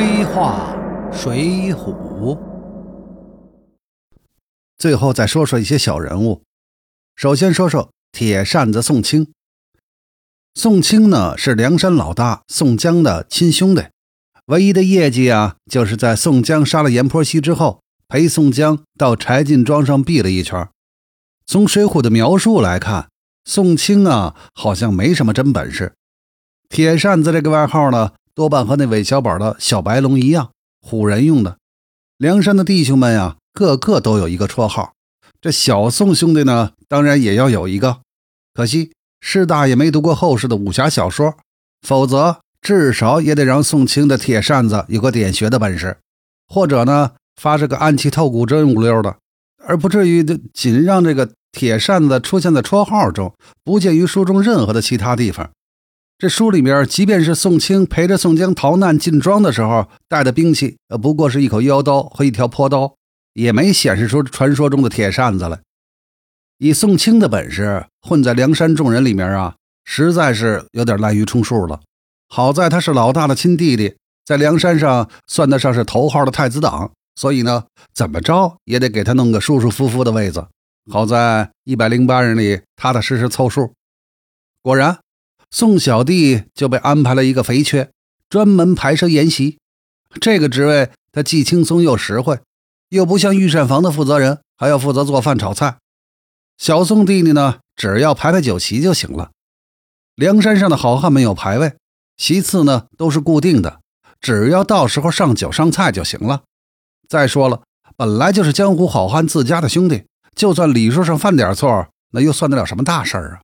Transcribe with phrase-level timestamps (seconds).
[0.00, 0.76] 黑话
[1.12, 2.38] 水浒。
[4.78, 6.44] 最后再说说一些小人物。
[7.16, 9.32] 首先说说铁扇子宋清。
[10.54, 13.86] 宋清呢是梁山老大宋江的亲兄弟，
[14.46, 20.68] 唯一的业绩啊，就是在宋江杀了阎婆惜之后，陪宋江到柴进庄上避了一圈。
[21.44, 23.08] 从水浒的描述来看，
[23.44, 25.94] 宋清啊好像没什么真本事。
[26.68, 31.58] 铁扇子这个外号呢，多半和那韦小宝的小白龙一样，唬人用的。
[32.18, 33.34] 梁山的弟兄们呀。
[33.52, 34.92] 个个都有一个绰号，
[35.40, 38.02] 这小宋兄弟呢，当然也要有一个。
[38.54, 41.34] 可惜师大爷没读过后世的武侠小说，
[41.82, 45.96] 否则至少也得让宋清的铁扇子有个点穴的本事，
[46.46, 49.16] 或者呢发这个暗器透骨针五溜的，
[49.66, 50.22] 而不至于
[50.54, 53.34] 仅让这个铁扇子出现在绰号中，
[53.64, 55.50] 不见于书中任何的其他地方。
[56.18, 62.96] 这书里面，即便是宋清陪着宋江逃难进庄的时候带的兵器，呃，不过是一口腰刀和一条破刀。
[63.34, 65.60] 也没显示出传说中的铁扇子来。
[66.56, 71.80] 以宋清的本事混在梁山众人里面啊，实在是有点滥竽充数了。
[72.28, 73.94] 好在他是老大的亲弟弟，
[74.24, 80.48] 在梁山上算得上是头号的太子党，所以呢，怎么着也得给他弄个舒舒服服的位子。
[80.90, 83.72] 好在一百零八人里踏踏实实凑数。
[84.62, 84.98] 果然，
[85.50, 87.90] 宋小弟就被安排了一个肥缺，
[88.28, 89.58] 专门排车筵席。
[90.20, 92.38] 这个职位他既轻松又实惠。
[92.90, 95.76] 又不像御膳房的负责人还要负责做饭炒菜，
[96.56, 99.30] 小宋弟弟呢，只要排排酒席就行了。
[100.14, 101.74] 梁山上的好汉们有排位，
[102.16, 103.80] 席次呢都是固定的，
[104.22, 106.44] 只要到时候上酒上菜就行了。
[107.06, 107.60] 再说了，
[107.94, 110.04] 本来就是江湖好汉自家的兄弟，
[110.34, 113.40] 就算礼数上犯点错，那又算得了什么大事儿啊？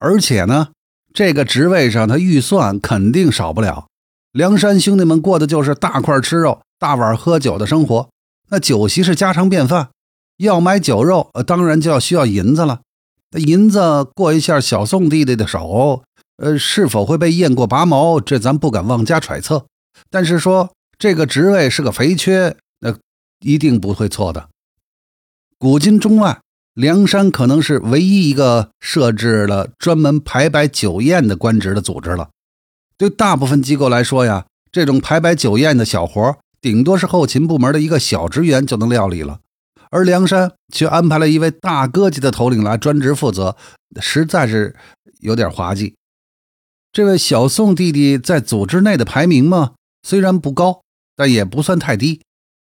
[0.00, 0.70] 而且呢，
[1.14, 3.86] 这个职位上他预算肯定少不了。
[4.32, 8.08] 梁山兄弟们过的就是大块吃肉、大碗喝酒的生活。
[8.48, 9.90] 那酒席是家常便饭，
[10.38, 12.80] 要买酒肉，当然就要需要银子了。
[13.30, 16.02] 那银子过一下小宋弟弟的手，
[16.36, 19.66] 呃，是否会被验过拔毛，这咱不敢妄加揣测。
[20.10, 22.94] 但是说这个职位是个肥缺，那
[23.40, 24.48] 一定不会错的。
[25.58, 26.40] 古今中外，
[26.74, 32.30] 梁山可能是唯一一个设置了专门排摆酒宴的官职的组织了。
[32.96, 39.40] 对大部分机构来说呀，这种排摆酒宴的小活顶多是后勤部门的一个小职员就能料理了，
[39.90, 43.56] 而梁山却安排了一位大哥级的头领来专职负责，
[44.00, 44.74] 实在是
[45.20, 45.96] 有点滑稽。
[46.92, 49.72] 这位小宋弟弟在组织内的排名嘛，
[50.02, 50.82] 虽然不高，
[51.16, 52.22] 但也不算太低，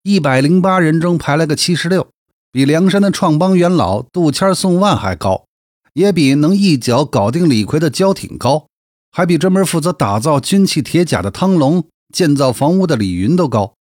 [0.03, 2.09] 一百零八人中排了个七十六，
[2.51, 5.45] 比梁山的创帮元老杜迁、宋万还高，
[5.93, 8.67] 也比能一脚搞定李逵的焦挺高，
[9.11, 13.75] 还比专门负责打造军器铁甲的汤龙、建造房屋的李云都高。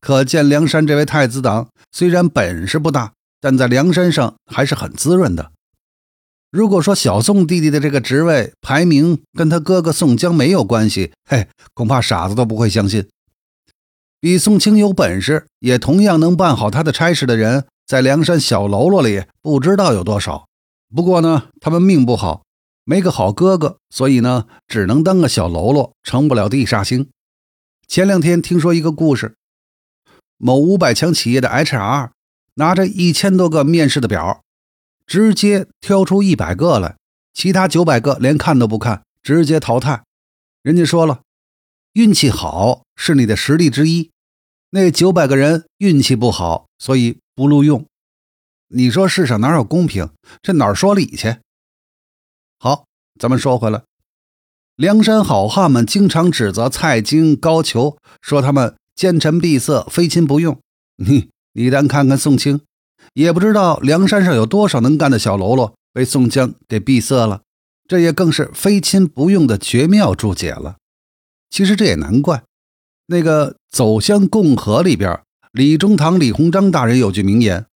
[0.00, 5.50] 可见梁山这位太子党虽然本事不大，但在梁山上还是很滋润的。
[6.50, 13.08] 如果说小宋弟弟的这个职位排名跟他哥哥宋江没有关系，嘿，恐怕傻子都不会相信。
[14.20, 20.48] 比宋清有本事，也同样能办好他的差事的人，在梁山小喽啰里不知道有多少。
[20.94, 22.44] 不过呢，他们命不好，
[22.84, 27.08] 没个好哥哥，所以呢，只能当个小喽啰，成不了地煞星。
[27.86, 29.34] 前两天听说一个故事。
[30.36, 32.10] 某五百强企业的 HR
[32.54, 34.42] 拿着一千多个面试的表，
[35.06, 36.96] 直接挑出一百个来，
[37.32, 40.02] 其他九百个连看都不看，直接淘汰。
[40.62, 41.22] 人家说了，
[41.92, 44.10] 运气好是你的实力之一，
[44.70, 47.86] 那九百个人运气不好，所以不录用。
[48.68, 50.10] 你说世上哪有公平？
[50.42, 51.36] 这哪儿说理去？
[52.58, 52.86] 好，
[53.18, 53.82] 咱们说回来，
[54.76, 58.74] 梁山好汉们经常指责蔡京、高俅，说他们。
[58.94, 60.60] 奸臣闭塞，非亲不用。
[60.96, 62.60] 你你单看看宋清，
[63.14, 67.40] 也不知道梁山上有多少能干的小喽啰被宋江给闭塞了。
[67.88, 70.76] 这也更是非亲不用的绝妙注解了。
[71.48, 72.44] 其实这也难怪，
[73.06, 75.22] 那个《走向共和》里边，
[75.52, 77.66] 李中堂李鸿章大人有句名言：“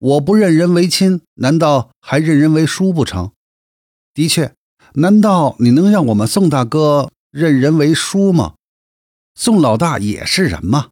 [0.00, 3.32] 我不认人为亲，难道还认人为叔不成？”
[4.14, 4.54] 的确，
[4.94, 8.54] 难道你能让我们宋大哥认人为叔吗？
[9.34, 10.88] 宋老大也是人嘛，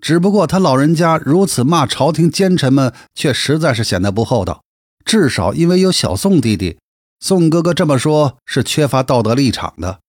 [0.00, 4.64] 只不过他老人家如此骂朝廷奸臣们，却实在是显得不厚道。
[5.04, 6.80] 至少因为有小宋弟弟，
[7.20, 10.00] 宋哥哥这么说，是缺乏道德立场的。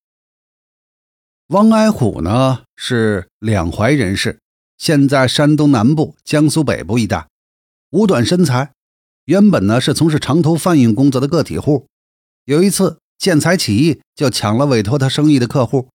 [1.49, 4.39] 王矮虎呢，是两淮人士，
[4.77, 7.27] 现在山东南部、江苏北部一带，
[7.91, 8.71] 五短身材，
[9.25, 11.87] 原本呢是从事长途贩运工作的个体户。
[12.45, 15.89] 有一次见财起意，就抢了委托他生意的客户，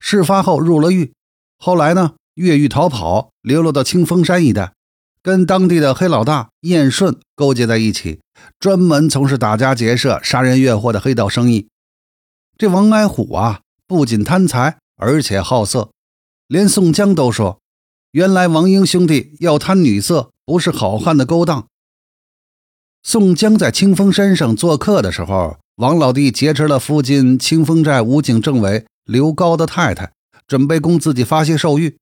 [0.00, 1.12] 事发后入了狱。
[1.58, 4.74] 后来呢，越狱逃跑，流落到清风山一带，
[5.22, 8.20] 跟当地的黑老大燕顺勾结在一起，
[8.58, 11.68] 专门从事打家劫舍、杀人越货的黑道生意。
[12.58, 15.90] 这王矮虎啊，不仅贪财，而且好色，
[16.48, 17.60] 连宋江都说，
[18.14, 21.66] 原来王英兄弟要贪女色，不是好汉的勾当。
[23.02, 30.12] 宋江在清风山上做客的时候，王老弟劫持了附近清风寨武警政委刘高的太太，
[30.46, 31.96] 准备供自己发泄兽欲。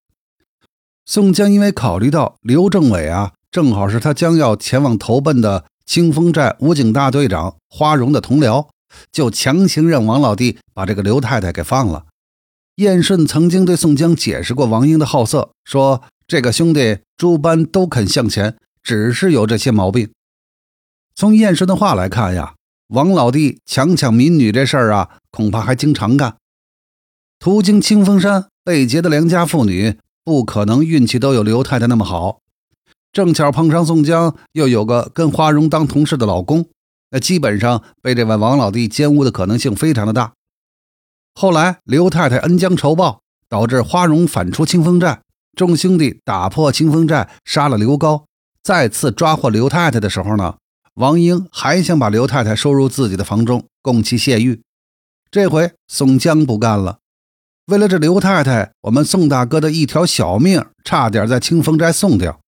[1.06, 8.68] 宋江因为考虑到刘政委啊，正好是他将要前往投奔的清风寨武警大队长花荣的同僚，
[9.10, 12.04] 就强行让王老弟把这个刘太太给放了。
[12.76, 20.10] 燕顺曾经对宋江解释过王英的好色，说这个兄弟诸般都肯向前，只是有这些毛病。
[21.14, 22.54] 从燕顺的话来看呀，
[22.88, 26.36] 王老弟强抢民女这事儿啊，恐怕还经常干。
[27.38, 29.98] 途经清风山被劫的良家妇女。
[30.24, 32.38] 不可能运气都有刘太太那么好，
[33.12, 36.66] 正巧碰上宋江又有个跟花荣当同事的老公，
[37.10, 40.34] 那基本上被这位王老弟奸污的可能性非常的大。
[41.34, 45.22] 后来刘太太恩将仇报，导致花荣反出清风寨，
[45.56, 48.26] 众兄弟打破清风寨，杀了刘高，
[48.62, 50.56] 再次抓获刘太太的时候呢，
[50.94, 54.62] 王英还想把刘太太收入自己的房中供其泄欲，
[55.30, 56.98] 这回宋江不干了。
[57.66, 62.40] 为了这刘太太，我们宋大哥的一条小命差点在清风寨送掉。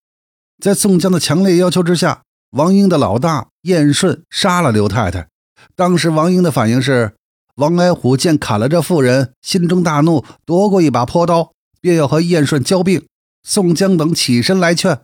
[0.63, 5.29] 在宋江的强烈要求之下，王英的老大燕顺杀了刘太太。
[5.75, 7.15] 当时王英的反应是：
[7.57, 13.07] 王矮虎见砍了这妇人，心中大怒，夺过一把破刀，便要和燕顺交臂。
[13.45, 15.01] 宋江等起身来劝，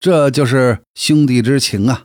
[0.00, 2.04] 这就是兄弟之情啊。